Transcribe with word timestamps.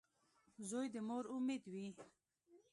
•زوی 0.69 0.87
د 0.93 0.97
مور 1.07 1.25
امید 1.35 1.63
وي. 1.73 1.87